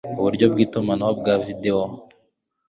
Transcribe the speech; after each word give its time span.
uburyo 0.19 0.45
bw 0.51 0.57
itumanaho 0.65 1.11
bwa 1.19 1.35
videwo 1.45 1.85